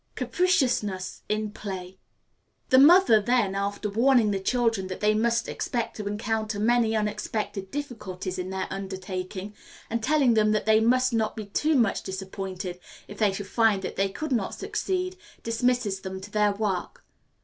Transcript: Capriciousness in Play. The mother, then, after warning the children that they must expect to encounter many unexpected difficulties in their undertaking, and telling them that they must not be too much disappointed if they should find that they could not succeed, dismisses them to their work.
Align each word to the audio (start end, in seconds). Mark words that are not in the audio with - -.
Capriciousness 0.15 1.21
in 1.29 1.51
Play. 1.51 1.99
The 2.69 2.79
mother, 2.79 3.21
then, 3.21 3.53
after 3.53 3.87
warning 3.87 4.31
the 4.31 4.39
children 4.39 4.87
that 4.87 4.99
they 4.99 5.13
must 5.13 5.47
expect 5.47 5.95
to 5.97 6.07
encounter 6.07 6.59
many 6.59 6.95
unexpected 6.95 7.69
difficulties 7.69 8.39
in 8.39 8.49
their 8.49 8.65
undertaking, 8.71 9.53
and 9.91 10.01
telling 10.03 10.33
them 10.33 10.53
that 10.53 10.65
they 10.65 10.79
must 10.79 11.13
not 11.13 11.35
be 11.35 11.45
too 11.45 11.75
much 11.75 12.01
disappointed 12.01 12.79
if 13.07 13.19
they 13.19 13.31
should 13.31 13.45
find 13.45 13.83
that 13.83 13.95
they 13.95 14.09
could 14.09 14.31
not 14.31 14.55
succeed, 14.55 15.17
dismisses 15.43 15.99
them 15.99 16.19
to 16.19 16.31
their 16.31 16.51
work. 16.51 17.05